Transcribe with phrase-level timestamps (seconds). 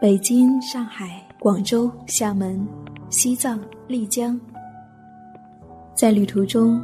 [0.00, 2.64] 北京、上海、广州、厦门、
[3.10, 4.40] 西藏、丽江，
[5.92, 6.80] 在旅途中，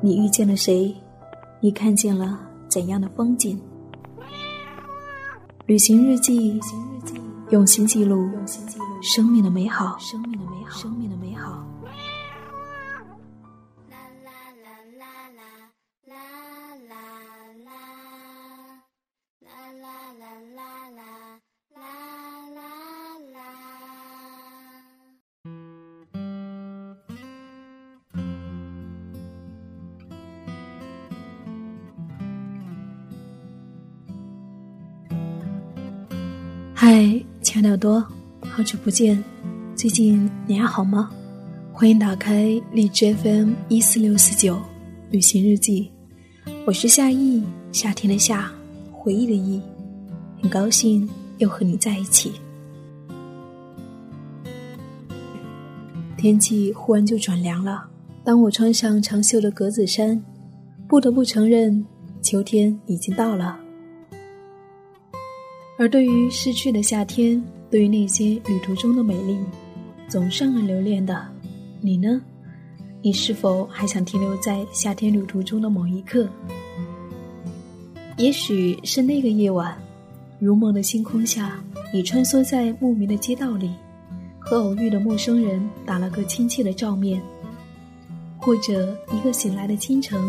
[0.00, 0.92] 你遇见了谁？
[1.60, 3.56] 你看见了怎样的风景？
[5.66, 6.60] 旅行日记，
[7.50, 8.28] 用心记录
[9.00, 9.96] 生命的美好。
[10.00, 10.80] 生命的美好。
[10.80, 11.15] 生命的
[37.76, 38.02] 耳朵，
[38.40, 39.22] 好久不见，
[39.74, 41.10] 最近你还好吗？
[41.74, 44.58] 欢迎打开荔枝 FM 一四六四九
[45.10, 45.90] 旅行日记，
[46.66, 48.50] 我是夏意，夏天的夏，
[48.90, 49.60] 回忆的忆，
[50.40, 52.32] 很高兴又和你在一起。
[56.16, 57.86] 天气忽然就转凉了，
[58.24, 60.24] 当我穿上长袖的格子衫，
[60.88, 61.84] 不得不承认，
[62.22, 63.60] 秋天已经到了。
[65.78, 69.38] 而对于逝去的夏天，对于那些旅途中的美丽，
[70.08, 71.26] 总是让人留恋的。
[71.80, 72.20] 你呢？
[73.02, 76.28] 你是否还想停留在夏天旅途中的某一刻？
[78.16, 79.76] 也许是那个夜晚，
[80.38, 83.70] 如梦的星空下，你穿梭在牧民的街道里，
[84.38, 87.20] 和偶遇的陌生人打了个亲切的照面；
[88.38, 90.20] 或者一个醒来的清晨，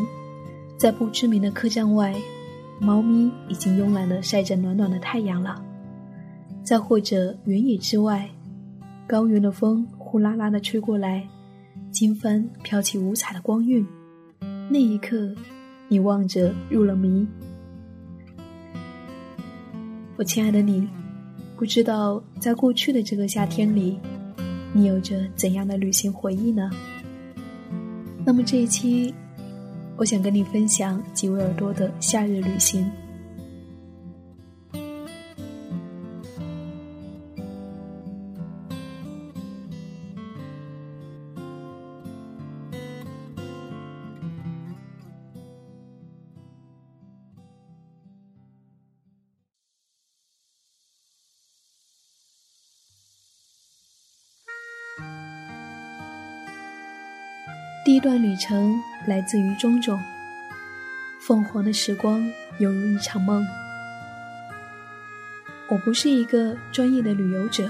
[0.78, 2.14] 在不知名的客栈外。
[2.80, 5.60] 猫咪已经慵懒的晒着暖暖的太阳了，
[6.68, 8.30] 再或者原野之外，
[9.08, 11.26] 高原的风呼啦啦的吹过来，
[11.92, 13.88] 金帆飘起五彩的光晕。
[14.70, 15.34] 那一刻，
[15.88, 17.26] 你望着入了迷。
[20.18, 20.86] 我亲爱的你，
[21.56, 23.98] 不知道在过去的这个夏天里，
[24.74, 26.70] 你有着怎样的旅行回忆呢？
[28.26, 29.14] 那么这一期。
[29.96, 32.86] 我想跟你分享几位耳朵的夏日旅行。
[57.98, 60.00] 一段旅程来自于种种。
[61.20, 63.44] 凤凰的时光犹如一场梦。
[65.68, 67.68] 我不是一个专业的旅游者，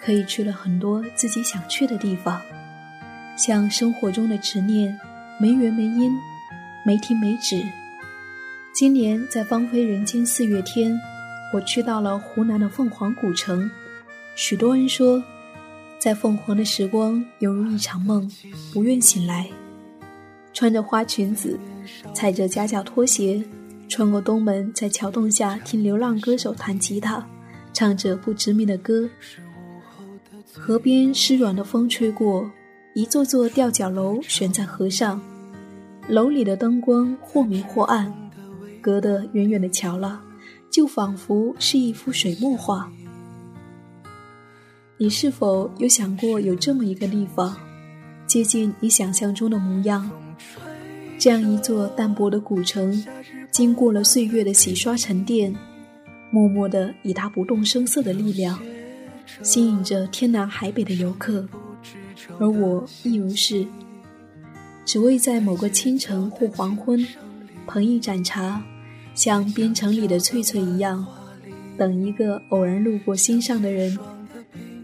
[0.00, 2.40] 可以去了很多自己想去的地方，
[3.36, 4.98] 像生活中的执念，
[5.38, 6.10] 没缘没因，
[6.82, 7.62] 没停没止。
[8.74, 10.98] 今年在芳菲人间四月天，
[11.52, 13.70] 我去到了湖南的凤凰古城。
[14.34, 15.22] 许多人说。
[16.02, 18.28] 在凤凰的时光犹如一场梦，
[18.72, 19.48] 不愿醒来。
[20.52, 21.56] 穿着花裙子，
[22.12, 23.40] 踩着夹脚拖鞋，
[23.88, 27.24] 穿过东门，在桥洞下听流浪歌手弹吉他，
[27.72, 29.08] 唱着不知名的歌。
[30.52, 32.50] 河边湿软的风吹过，
[32.96, 35.22] 一座座吊脚楼悬在河上，
[36.08, 38.12] 楼里的灯光或明或暗，
[38.80, 40.20] 隔得远远的瞧了，
[40.68, 42.90] 就仿佛是一幅水墨画。
[45.02, 47.56] 你是否有想过有这么一个地方，
[48.24, 50.08] 接近你想象中的模样？
[51.18, 53.04] 这样一座淡薄的古城，
[53.50, 55.52] 经过了岁月的洗刷沉淀，
[56.30, 58.56] 默默的以它不动声色的力量，
[59.42, 61.44] 吸引着天南海北的游客。
[62.38, 63.66] 而我亦如是，
[64.84, 67.04] 只为在某个清晨或黄昏，
[67.66, 68.62] 捧一盏茶，
[69.16, 71.04] 像边城里的翠翠一样，
[71.76, 73.98] 等一个偶然路过心上的人。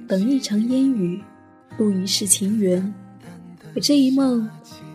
[0.09, 1.23] 等一场烟雨，
[1.77, 2.95] 度一世情缘。
[3.75, 4.49] 可这一梦，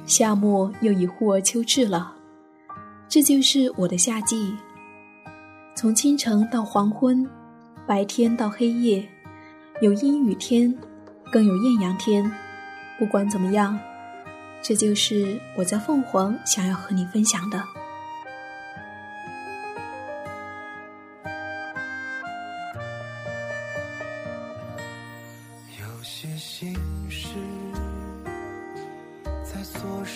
[0.08, 2.12] 夏末又已忽而秋至了。
[3.08, 4.52] 这就是我的夏季。
[5.76, 7.30] 从清晨到黄昏，
[7.86, 9.08] 白天到黑夜，
[9.82, 10.76] 有阴雨天，
[11.32, 12.30] 更有艳阳天。
[12.98, 13.80] 不管怎么样，
[14.64, 17.64] 这就是我在凤凰想要和你分享的。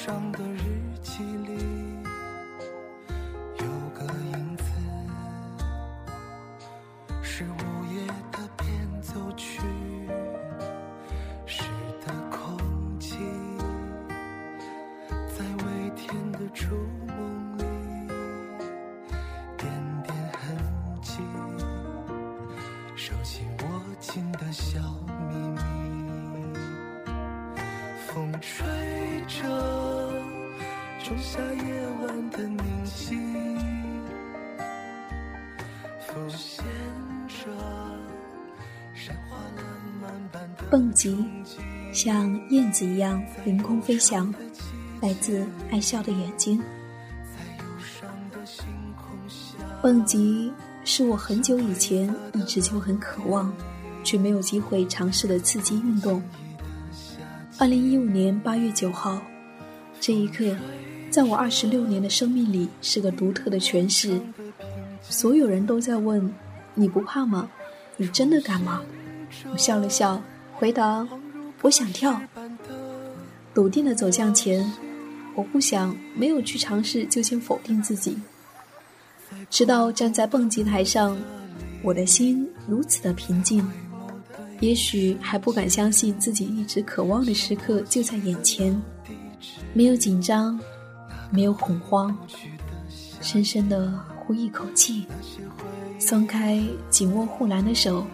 [0.07, 0.46] 上的
[40.69, 41.25] 蹦极，
[41.93, 44.33] 像燕子一样凌空飞翔，
[45.01, 46.61] 来自爱笑的眼睛。
[49.81, 50.51] 蹦极
[50.83, 53.53] 是我很久以前一直就很渴望，
[54.03, 56.21] 却没有机会尝试的刺激运动。
[57.57, 59.21] 二零一五年八月九号，
[60.01, 60.43] 这一刻，
[61.17, 64.21] 在我二十六年的生命里是个独特的诠释。
[65.01, 66.31] 所有人都在问
[66.77, 67.49] ：“你不怕吗？
[67.95, 68.83] 你真的敢吗？”
[69.51, 70.21] 我笑了笑。
[70.53, 71.07] 回答：
[71.63, 72.21] 我想跳。
[73.51, 74.71] 笃定的走向前，
[75.33, 78.15] 我不想没有去尝试就先否定自己。
[79.49, 81.17] 直到站在蹦极台上，
[81.81, 83.67] 我的心如此的平静。
[84.59, 88.79] 也许还不敢相信自己一直渴望的时刻就在眼前，
[89.73, 90.59] 没有紧张，
[91.29, 92.17] 没有恐慌，
[93.21, 95.05] 深深的呼一口气，
[95.99, 98.05] 松开紧握护栏的手。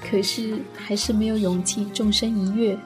[0.00, 2.76] 可是还是没有勇气纵身一跃，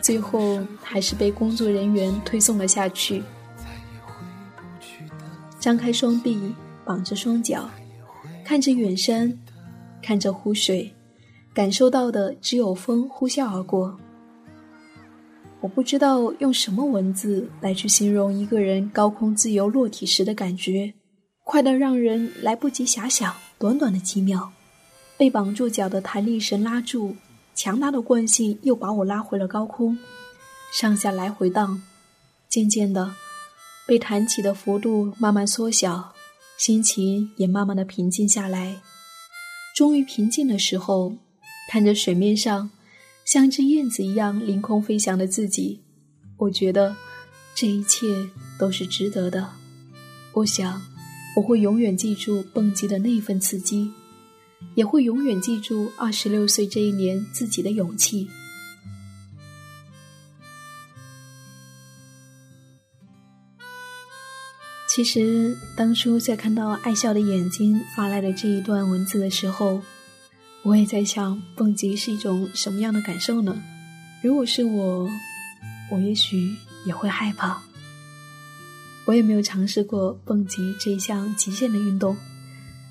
[0.00, 3.22] 最后还是被工作人员推送了下去。
[5.58, 7.68] 张开双臂，绑着双脚，
[8.44, 9.36] 看着远山，
[10.00, 10.94] 看着湖水，
[11.52, 13.98] 感受到的只有风呼啸而过。
[15.66, 20.94] 我不知道用什么文字来去形容一个人高空自由落体时的感觉，
[21.42, 23.34] 快到让人来不及遐想。
[23.58, 24.52] 短短的几秒。
[25.16, 27.16] 被绑住脚的弹力绳拉住，
[27.56, 29.98] 强大的惯性又把我拉回了高空，
[30.72, 31.82] 上下来回荡。
[32.48, 33.16] 渐渐的，
[33.88, 36.12] 被弹起的幅度慢慢缩小，
[36.56, 38.76] 心情也慢慢的平静下来。
[39.74, 41.16] 终于平静的时候，
[41.68, 42.70] 看着水面上
[43.26, 45.82] 像只燕子一样凌空飞翔的自己，
[46.36, 46.94] 我觉得
[47.56, 48.06] 这一切
[48.56, 49.50] 都是值得的。
[50.32, 50.80] 我想，
[51.34, 53.90] 我会永远记住蹦极的那份刺激。
[54.74, 58.28] 也会永远记住二十六岁这一年自己的勇气。
[64.88, 69.82] 其实当初在看到爱笑的眼睛发来的这一段文字的时候，
[70.66, 73.56] 我也在想，蹦极是一种什么样的感受呢？
[74.20, 75.08] 如果是我，
[75.92, 77.62] 我也许也会害怕。
[79.04, 82.16] 我也没有尝试过蹦极这一项极限的运动，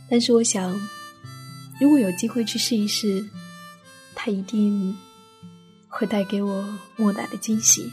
[0.09, 0.73] 但是我想。
[1.77, 3.29] 如果有机会去试一试，
[4.15, 4.95] 它一定
[5.89, 7.91] 会带给我莫大的惊喜。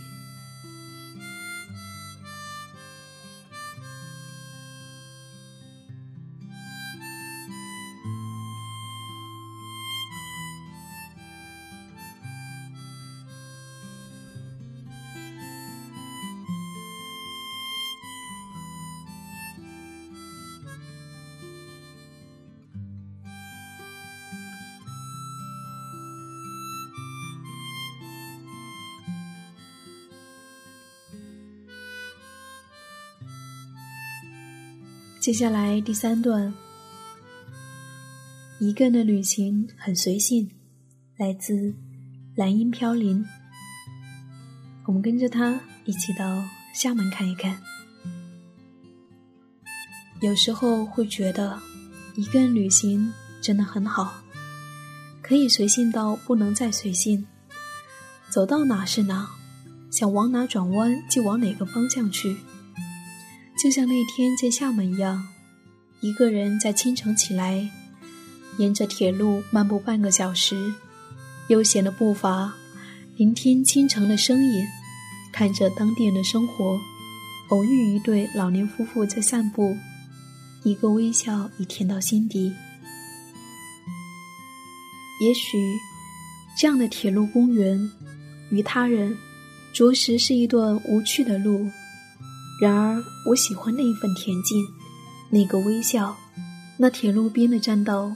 [35.23, 36.53] 接下来第三段，
[38.59, 40.51] 一个人的旅行很随性，
[41.17, 41.73] 来自
[42.35, 43.25] 蓝音飘零。
[44.85, 46.43] 我们跟着他一起到
[46.75, 47.57] 厦门看一看。
[50.21, 51.57] 有时候会觉得，
[52.17, 54.25] 一个人旅行真的很好，
[55.23, 57.25] 可以随性到不能再随性，
[58.29, 59.31] 走到哪是哪，
[59.89, 62.39] 想往哪转弯就往哪个方向去。
[63.63, 65.25] 就像那天在厦门一样，
[66.01, 67.71] 一个人在清晨起来，
[68.59, 70.75] 沿着铁路漫步半个小时，
[71.47, 72.53] 悠闲的步伐，
[73.17, 74.65] 聆听清晨的声音，
[75.33, 76.77] 看着当地人的生活，
[77.51, 79.77] 偶遇一对老年夫妇在散步，
[80.65, 82.53] 一个微笑已甜到心底。
[85.21, 85.57] 也许，
[86.59, 87.79] 这样的铁路公园，
[88.51, 89.17] 与他人，
[89.73, 91.71] 着实是一段无趣的路。
[92.63, 94.65] 然而，我喜欢那一份恬静，
[95.31, 96.17] 那个微笑，
[96.77, 98.15] 那铁路边的栈道，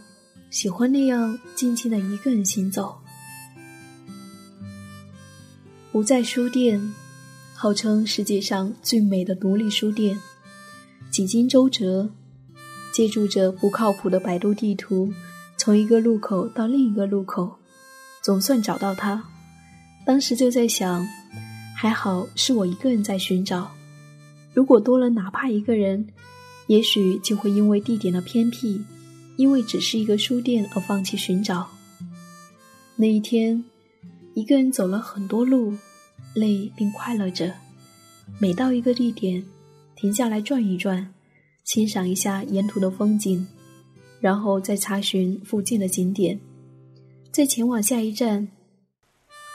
[0.51, 2.97] 喜欢那样静静的一个人行走。
[5.91, 6.81] 不在书店，
[7.57, 10.17] 号称世界上最美的独立书店，
[11.11, 12.09] 几经周折，
[12.93, 15.13] 借助着不靠谱的百度地图，
[15.57, 17.59] 从一个路口到另一个路口，
[18.23, 19.25] 总算找到它。
[20.07, 21.05] 当时就在想，
[21.75, 23.73] 还好是我一个人在寻找。
[24.57, 26.09] 如果多了哪怕一个人，
[26.67, 28.81] 也许就会因为地点的偏僻，
[29.37, 31.69] 因为只是一个书店而放弃寻找。
[32.95, 33.63] 那一天，
[34.33, 35.75] 一个人走了很多路，
[36.33, 37.53] 累并快乐着，
[38.39, 39.45] 每到一个地点，
[39.95, 41.13] 停下来转一转，
[41.65, 43.47] 欣赏一下沿途的风景，
[44.21, 46.41] 然后再查询附近的景点，
[47.31, 48.49] 再前往下一站。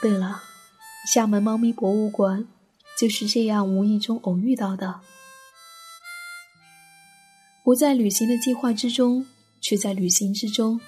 [0.00, 0.40] 对了，
[1.12, 2.46] 厦门猫咪博物馆
[2.98, 5.00] 就是这样无意中偶遇到的。
[7.64, 9.24] 不在旅行的计划之中，
[9.60, 10.80] 却在旅行之中，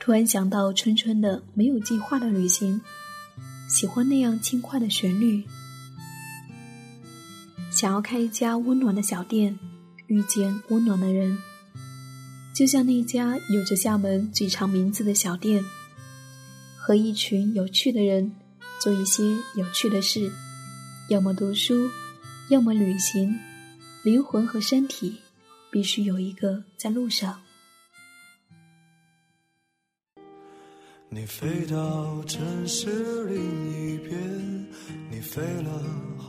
[0.00, 2.80] 突然想到春春的没有计划的旅行，
[3.68, 5.44] 喜欢那样轻快的旋律。
[7.70, 9.58] 想要开一家温暖的小店，
[10.06, 11.38] 遇见温暖的人，
[12.54, 15.64] 就像那家有着厦门最长名字的小店，
[16.76, 18.34] 和一群有趣的人
[18.78, 19.24] 做一些
[19.56, 20.30] 有趣的事，
[21.08, 21.88] 要么读书，
[22.48, 23.38] 要么旅行，
[24.02, 25.20] 灵魂和身体
[25.70, 27.40] 必须有一个在路上。
[31.08, 33.36] 你飞到城市另
[33.94, 34.66] 一边，
[35.10, 35.82] 你飞了。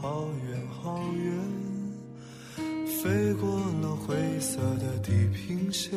[0.03, 1.33] 好远好远，
[3.01, 3.49] 飞过
[3.81, 5.93] 了灰色的地平线，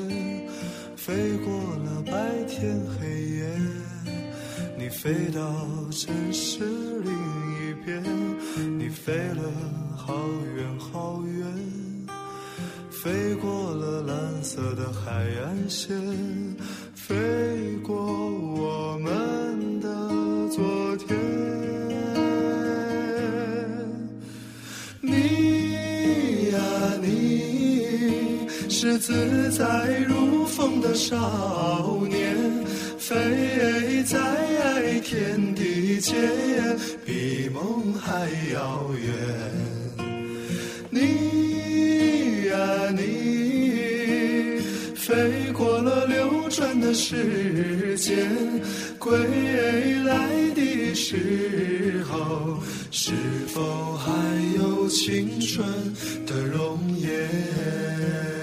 [0.97, 3.59] 飞过了白天黑夜。
[4.79, 6.61] 你飞到城市
[7.01, 7.13] 另
[7.85, 8.03] 边，
[8.79, 9.43] 你飞了
[9.97, 10.15] 好
[10.57, 11.47] 远好远，
[12.91, 15.97] 飞过了蓝色的海岸线，
[16.95, 17.15] 飞
[17.83, 19.89] 过我们的
[20.49, 21.17] 昨天。
[25.01, 26.59] 你呀，
[27.03, 32.37] 你是自在如风的少年，
[32.99, 36.15] 飞在天地切，
[37.05, 39.13] 比梦还遥远。
[40.91, 44.61] 你呀你，
[44.95, 48.17] 飞过了流转的时间，
[48.99, 49.19] 归
[50.05, 52.59] 来的时候，
[52.91, 53.13] 是
[53.49, 54.13] 否还
[54.57, 55.67] 有青春
[56.25, 58.36] 的容颜？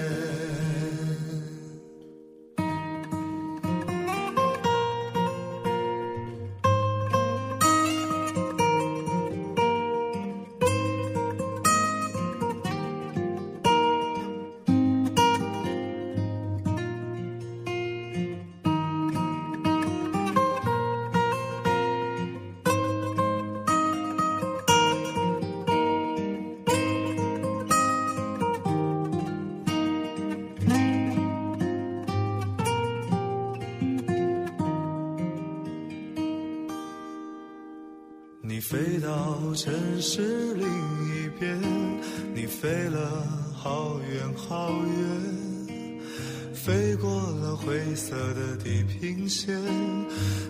[46.64, 47.10] 飞过
[47.42, 49.54] 了灰色的地平线，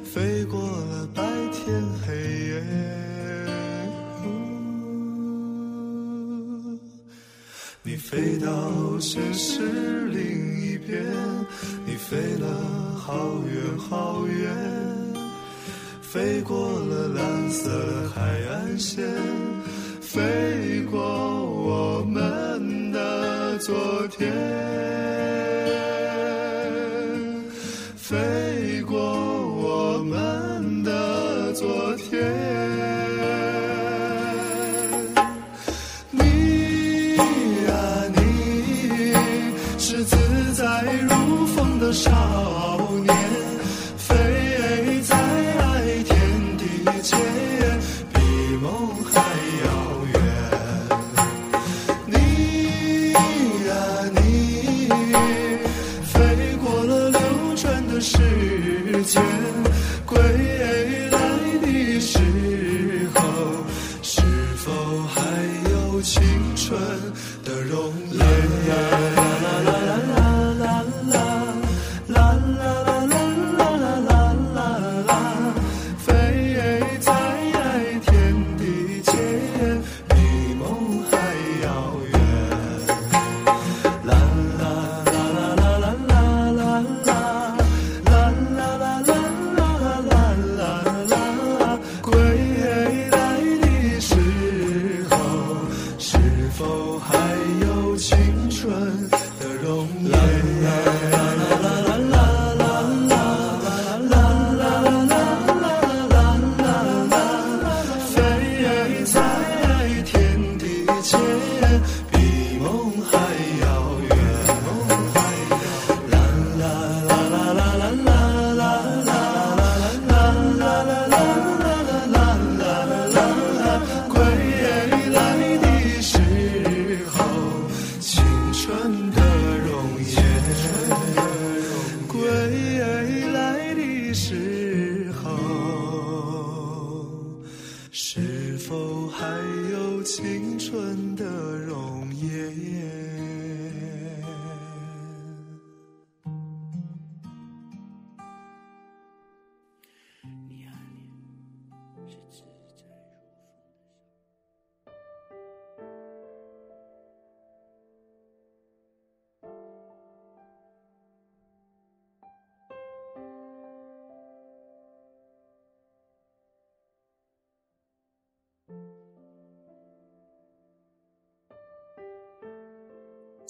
[0.04, 2.62] 飞过了白天黑夜。
[7.83, 8.47] 你飞到
[9.00, 11.04] 城市另一边，
[11.85, 12.47] 你飞了
[12.97, 14.54] 好远好远。
[16.00, 18.21] 飞过了蓝色海
[18.52, 19.04] 岸线，
[20.00, 24.33] 飞过我们的昨天，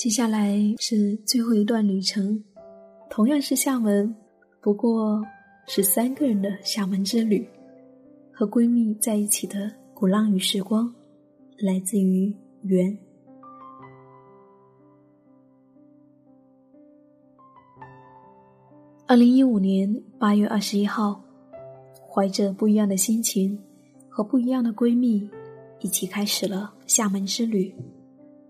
[0.05, 2.45] 接下来是最后一段旅程，
[3.09, 4.15] 同样是厦门，
[4.61, 5.25] 不过
[5.67, 7.49] 是三个人的厦门之旅，
[8.31, 10.95] 和闺蜜在一起的鼓浪屿时光，
[11.57, 12.31] 来自于
[12.65, 12.99] 缘。
[19.07, 21.19] 二零一五年八月二十一号，
[22.07, 23.59] 怀着不一样的心情
[24.11, 25.27] 和不一样的闺蜜，
[25.81, 27.75] 一起开始了厦门之旅。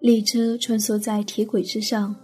[0.04, 2.14] 列车穿梭在铁轨之上，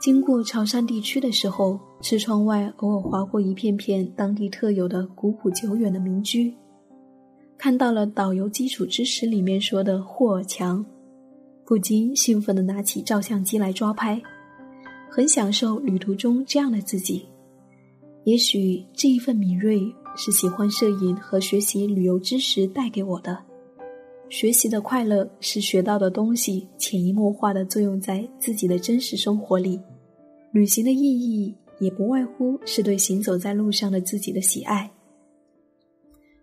[0.00, 6.50] 经过潮汕地区的时候，车窗外偶尔划过一片片当地特有的古朴久远的民居，
[7.58, 10.82] 看到了导游基础知识里面说的霍尔墙，
[11.66, 14.18] 不禁兴奋地拿起照相机来抓拍，
[15.10, 17.26] 很享受旅途中这样的自己。
[18.24, 19.82] 也许这一份敏锐
[20.16, 23.38] 是喜欢摄影和学习旅游知识带给我的。
[24.32, 29.78] 学习的快乐是学到的东西潜移默化的作用在自己的真实生活里，
[30.52, 34.90] 旅行的意义也不外乎是对行走在路上的自己的喜爱。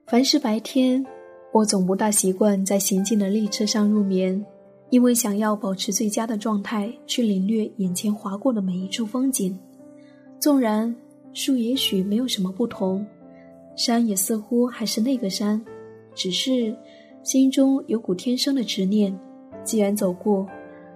[0.05, 1.03] 凡是白天，
[1.51, 4.45] 我总不大习惯在行进的列车上入眠，
[4.91, 9.57] 因为想要保持最佳的状态去领略眼前划过的每一处风景。
[10.39, 10.95] 纵然
[11.33, 13.03] 树也许没有什么不同，
[13.75, 15.59] 山也似乎还是那个山，
[16.13, 16.71] 只是。
[17.23, 19.17] 心中有股天生的执念，
[19.63, 20.47] 既然走过，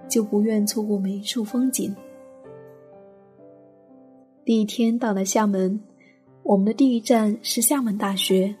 [0.08, 1.94] 就不愿错过每一处风景。
[4.44, 5.80] 第一天到了厦门，
[6.42, 8.54] 我们的第一站是厦门大学。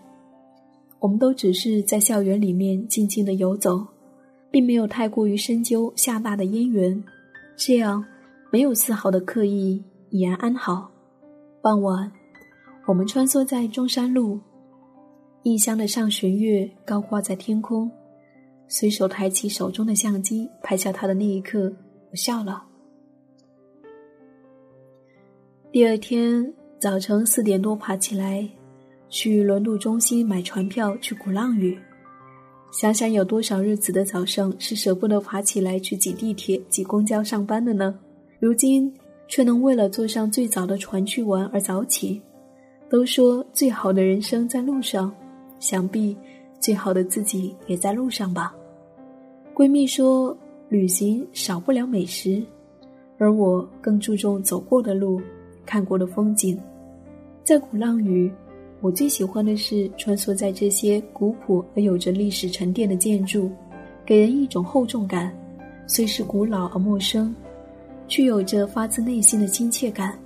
[1.00, 3.84] 我们都只是在校园里面静静的游走，
[4.50, 7.04] 并没有太过于深究厦大的渊源，
[7.56, 8.02] 这样
[8.50, 10.90] 没有丝毫的刻意，已然安好。
[11.60, 12.10] 傍晚，
[12.86, 14.38] 我们穿梭在中山路。
[15.44, 17.90] 异乡的上弦月高挂在天空，
[18.66, 21.70] 随手抬起手中的相机拍下它的那一刻，
[22.10, 22.64] 我笑了。
[25.70, 28.48] 第二天早晨四点多爬起来，
[29.10, 31.78] 去轮渡中心买船票去鼓浪屿。
[32.72, 37.94] 想想有多少日子的早上是舍不得爬起来去挤地铁、挤公交上班的呢？
[38.40, 38.90] 如今
[39.28, 42.22] 却能为了坐上最早的船去玩而早起。
[42.88, 45.14] 都说最好的人生在路上。
[45.64, 46.14] 想必
[46.60, 48.54] 最好的自己也在路上吧。
[49.54, 50.36] 闺蜜说，
[50.68, 52.42] 旅行少不了美食，
[53.16, 55.18] 而我更注重走过的路、
[55.64, 56.60] 看过的风景。
[57.42, 58.30] 在鼓浪屿，
[58.82, 63.50] 我最喜欢的是穿梭在这些古朴而有着历史沉淀的建筑，
[64.04, 65.34] 给人一种厚重感。
[65.86, 67.34] 虽是古老而陌生，
[68.06, 70.18] 却有着发自内心的亲切感。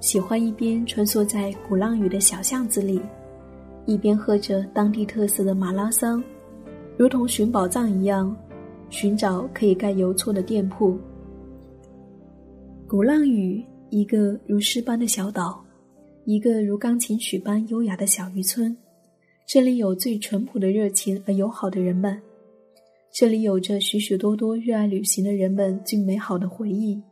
[0.00, 3.00] 喜欢一边穿梭在鼓浪屿的小巷子里。
[3.86, 6.22] 一边喝着当地特色的马拉桑，
[6.96, 8.36] 如同寻宝藏一样，
[8.88, 10.98] 寻找可以盖邮戳的店铺。
[12.86, 15.64] 鼓浪屿，一个如诗般的小岛，
[16.24, 18.76] 一个如钢琴曲般优雅的小渔村。
[19.46, 22.20] 这里有最淳朴的热情而友好的人们，
[23.12, 27.02] 这里有着许许多多热爱旅行的人们最美好的回忆。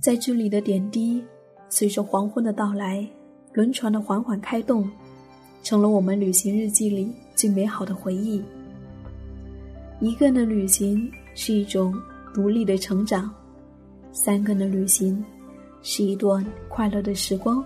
[0.00, 1.22] 在这里的点滴，
[1.68, 3.06] 随着黄昏的到来，
[3.52, 4.88] 轮船的缓缓开动。
[5.62, 8.42] 成了我们旅行日记里最美好的回忆。
[10.00, 11.94] 一个人的旅行是一种
[12.32, 13.30] 独立的成长，
[14.12, 15.22] 三个人的旅行
[15.82, 17.62] 是一段快乐的时光。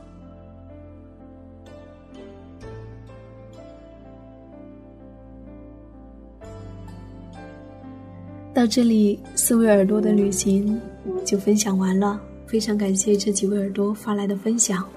[8.53, 10.81] 到这里，四位耳朵的旅行
[11.25, 12.21] 就分享完了。
[12.47, 14.89] 非常感谢这几位耳朵发来的分享。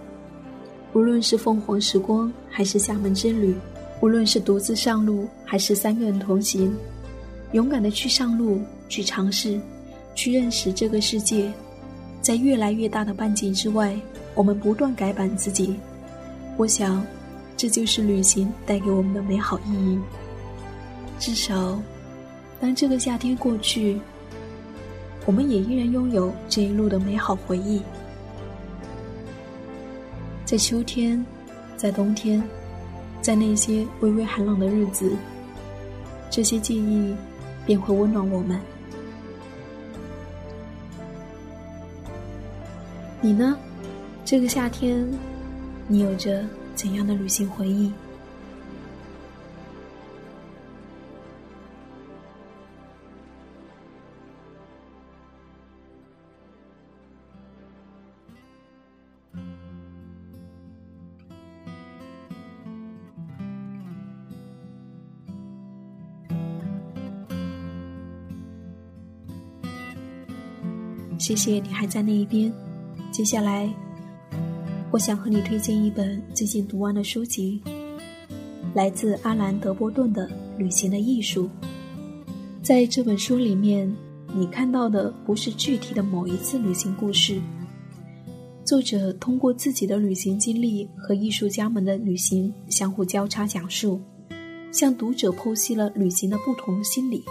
[0.98, 3.54] 无论是凤凰时光，还是厦门之旅，
[4.02, 6.76] 无论是独自上路，还是三个人同行，
[7.52, 9.62] 勇敢的去上路，去尝试，
[10.16, 11.54] 去认识这个世界。
[12.20, 13.96] 在越来越大的半径之外，
[14.34, 15.76] 我们不断改版自己。
[16.58, 17.06] 我想，
[17.56, 20.00] 这就是旅行带给我们的美好意义。
[21.20, 21.80] 至少，
[22.60, 24.02] 当这个夏天过去，
[25.28, 27.84] 我们也依然拥有这一路的美好回忆。
[30.48, 31.26] 在秋天，
[31.76, 32.42] 在冬天，
[33.22, 35.12] 在那些微微寒冷的日子，
[36.30, 37.14] 这些记忆
[37.66, 38.58] 便会温暖我们。
[43.20, 43.58] 你呢？
[44.24, 45.06] 这个夏天，
[45.86, 47.92] 你有着怎样的旅行回忆？
[71.28, 72.50] 谢谢你还在那一边。
[73.12, 73.70] 接下来，
[74.92, 77.62] 我想和你推荐一本最近读完的书籍，
[78.74, 80.26] 来自阿兰·德波顿的
[80.58, 81.44] 《旅行的艺术》。
[82.62, 83.94] 在这本书里面，
[84.34, 87.42] 你看到的不是具体的某一次旅行故事，
[88.64, 94.00] 作者通过自己的旅行经历和艺术家们的旅行相互交叉讲述，
[94.72, 97.22] 向读者剖析了旅行的不同心理。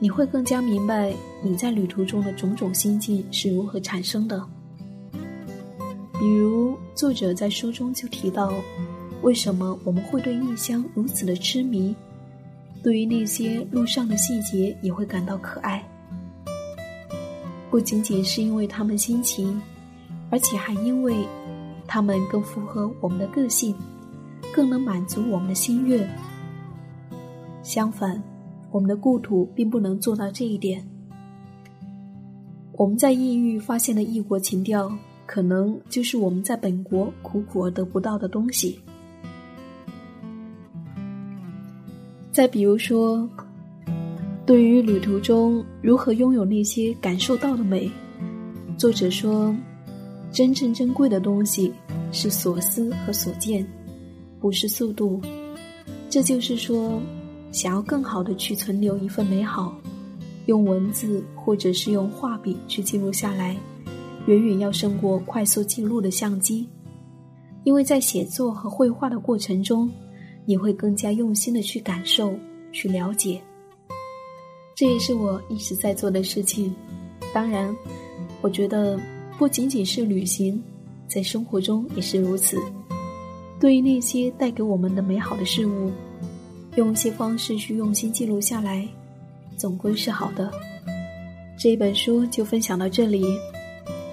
[0.00, 4.40] 你会更加明白你在旅途中的种种心境是如何产生的。
[6.20, 8.52] 比如，作者在书中就提到，
[9.22, 11.94] 为什么我们会对异乡如此的痴迷，
[12.82, 15.84] 对于那些路上的细节也会感到可爱。
[17.70, 19.56] 不仅仅是因为他们新奇，
[20.30, 21.26] 而且还因为，
[21.86, 23.76] 他们更符合我们的个性，
[24.52, 26.08] 更能满足我们的心愿。
[27.62, 28.20] 相反。
[28.70, 30.86] 我们的故土并不能做到这一点。
[32.72, 34.92] 我们在异域发现的异国情调，
[35.26, 38.78] 可能就是我们在本国苦苦而得不到的东西。
[42.30, 43.28] 再比如说，
[44.46, 47.90] 对于旅途中如何拥有那些感受到的美，
[48.76, 49.52] 作者说，
[50.30, 51.72] 真正珍贵的东西
[52.12, 53.66] 是所思和所见，
[54.38, 55.20] 不是速度。
[56.08, 57.00] 这就是说。
[57.50, 59.74] 想要更好的去存留一份美好，
[60.46, 63.56] 用文字或者是用画笔去记录下来，
[64.26, 66.68] 远远要胜过快速记录的相机。
[67.64, 69.90] 因为在写作和绘画的过程中，
[70.44, 72.34] 你会更加用心的去感受、
[72.72, 73.40] 去了解。
[74.74, 76.74] 这也是我一直在做的事情。
[77.34, 77.74] 当然，
[78.40, 78.98] 我觉得
[79.36, 80.62] 不仅仅是旅行，
[81.08, 82.56] 在生活中也是如此。
[83.58, 85.90] 对于那些带给我们的美好的事物。
[86.78, 88.86] 用一些方式去用心记录下来，
[89.56, 90.48] 总归是好的。
[91.58, 93.26] 这一本书就分享到这里，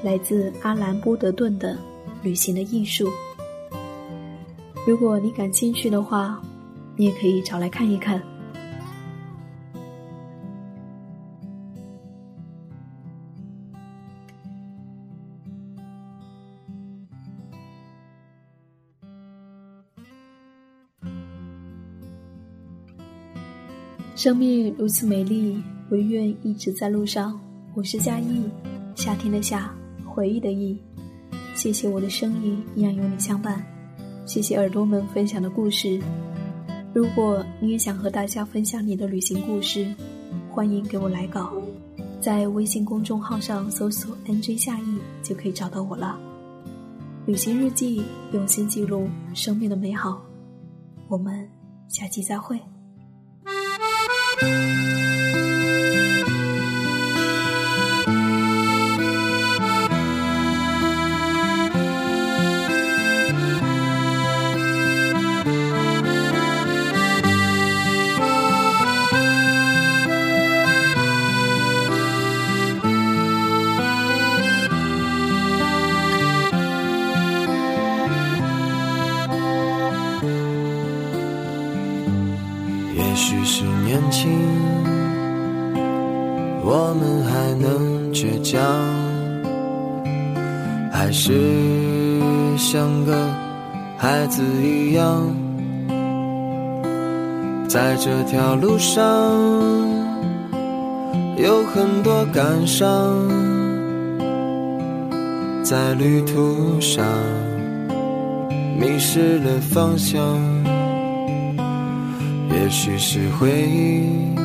[0.02, 1.74] 来自阿兰·波德顿的
[2.24, 3.08] 《旅行的艺术》。
[4.88, 6.42] 如果你感兴趣的话，
[6.96, 8.20] 你也可以找来看一看。
[24.16, 27.38] 生命如此美丽，唯愿一直在路上。
[27.74, 28.50] 我是嘉义，
[28.96, 29.70] 夏天的夏，
[30.06, 30.82] 回忆的忆。
[31.54, 33.62] 谢谢我的声音依然有你相伴，
[34.26, 36.00] 谢谢耳朵们分享的故事。
[36.94, 39.94] 如果你也想和大家分享你的旅行故事，
[40.50, 41.52] 欢迎给我来稿，
[42.22, 46.18] 在微信公众号上搜索 “nj 夏意”就可以找到我了。
[47.26, 48.02] 旅行日记，
[48.32, 50.24] 用心记录生命的美好。
[51.10, 51.46] 我们
[51.90, 52.58] 下期再会。
[54.42, 55.15] 年
[91.28, 91.34] 是
[92.56, 93.16] 像个
[93.98, 95.26] 孩子一样，
[97.68, 99.04] 在这条路上
[101.36, 102.88] 有很多感伤，
[105.64, 107.04] 在旅途上
[108.80, 110.22] 迷失了方向。
[112.52, 114.36] 也许是回忆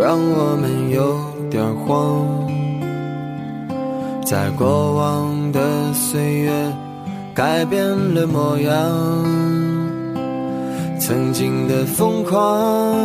[0.00, 1.14] 让我们有
[1.50, 2.26] 点慌，
[4.34, 5.60] 在过往的
[5.92, 6.50] 岁月
[7.32, 8.74] 改变了模样，
[10.98, 12.96] 曾经的疯狂，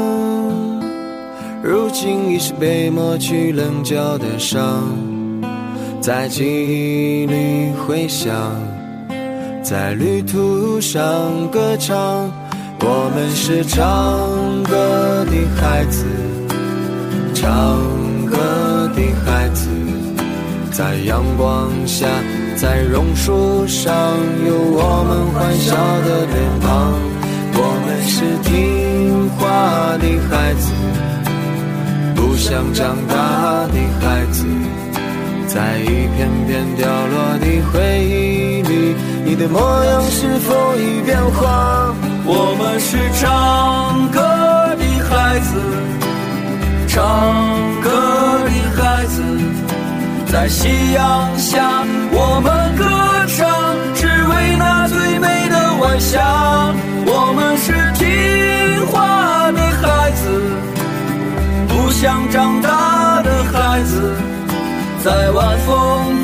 [1.61, 4.89] 如今已是被抹去棱角的伤，
[6.01, 8.35] 在记忆里回响，
[9.61, 11.05] 在旅途上
[11.51, 12.27] 歌唱。
[12.81, 13.83] 我们是唱
[14.63, 16.05] 歌的孩子，
[17.35, 17.77] 唱，
[20.79, 22.07] 在阳光下，
[22.55, 23.93] 在榕树上，
[24.47, 26.93] 有我们欢笑的脸庞。
[27.51, 30.71] 我们是听话的孩子，
[32.15, 34.45] 不想长大的孩子，
[35.47, 41.93] 在一片片掉落的回忆里，你的模样是否已变化？
[42.23, 44.21] 我们是唱歌
[44.79, 45.59] 的孩子，
[46.87, 47.01] 唱
[47.81, 47.91] 歌
[48.45, 49.21] 的孩子
[50.31, 52.85] 在夕阳下，我们歌
[53.25, 56.71] 唱，只为那最美的晚霞。
[57.07, 60.39] 我们是听话的孩子，
[61.67, 64.13] 不想长大的孩子，
[65.03, 66.18] 在晚风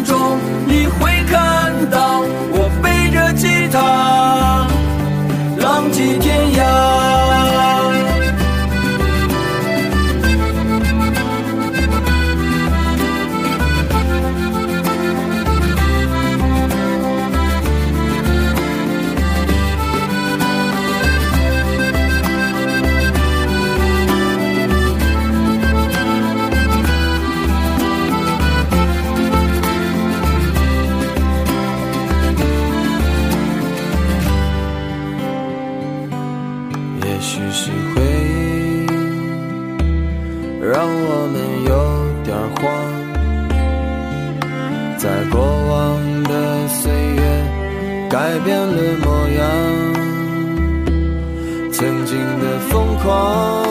[45.05, 47.21] 在过往的岁月，
[48.09, 49.45] 改变了模样。
[51.71, 53.63] 曾经的疯狂，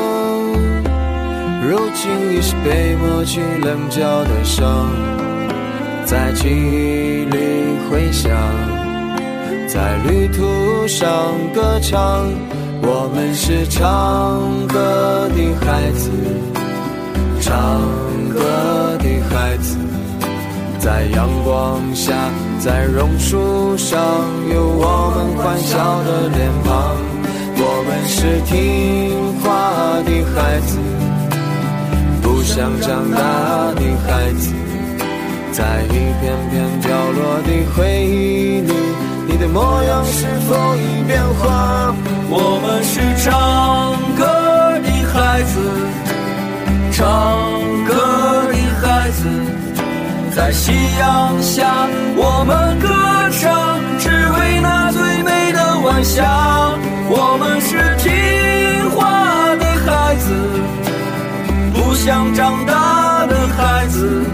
[1.68, 4.88] 如今已是被抹去棱角的伤，
[6.04, 7.36] 在记忆里
[7.90, 8.30] 回响。
[9.66, 11.10] 在旅途上
[11.52, 12.30] 歌唱，
[12.80, 16.08] 我们是唱歌的孩子，
[17.40, 17.80] 唱
[18.32, 19.76] 歌的孩子，
[20.84, 22.12] 在阳光下，
[22.60, 23.98] 在榕树上，
[24.52, 26.94] 有我们欢笑的脸庞。
[27.56, 29.48] 我们是听话
[30.04, 30.76] 的孩子，
[32.20, 33.16] 不想长大
[33.72, 34.52] 的孩子，
[35.52, 38.70] 在一片片凋落的回忆里。
[39.26, 41.94] 你的模样是否已变化？
[42.28, 44.22] 我们是唱歌
[44.84, 45.54] 的孩子，
[50.34, 52.88] 在夕阳下，我们歌
[53.38, 56.24] 唱，只为那最美的晚霞。
[57.08, 60.34] 我们是听话的孩子，
[61.72, 64.24] 不想长大的孩子。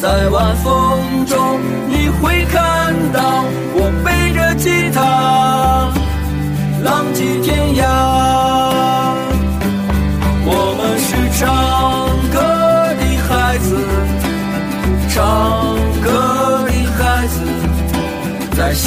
[0.00, 5.92] 在晚风中，你会看到我背着吉他，
[6.82, 8.27] 浪迹天涯。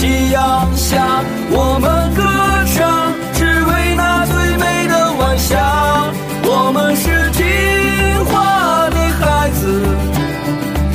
[0.01, 2.23] 夕阳下，我们歌
[2.73, 6.09] 唱，只为那最美的晚霞。
[6.43, 9.61] 我们是听话的孩子。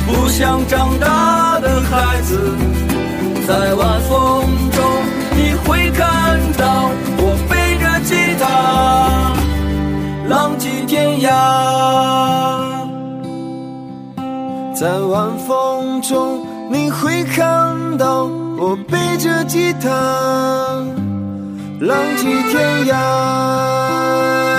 [0.05, 2.51] 不想长大的孩子，
[3.47, 4.83] 在晚风中
[5.37, 9.31] 你会看到我背着吉他，
[10.27, 11.31] 浪迹天涯。
[14.75, 19.89] 在晚风中你会看到我背着吉他
[21.79, 24.56] 浪迹天涯。